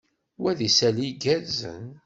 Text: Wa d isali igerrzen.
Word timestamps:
Wa 0.41 0.51
d 0.57 0.59
isali 0.67 1.05
igerrzen. 1.11 1.85